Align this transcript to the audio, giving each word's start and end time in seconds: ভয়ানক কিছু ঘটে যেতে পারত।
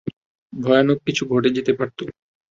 ভয়ানক 0.53 0.99
কিছু 1.07 1.23
ঘটে 1.31 1.49
যেতে 1.57 1.71
পারত। 1.73 1.99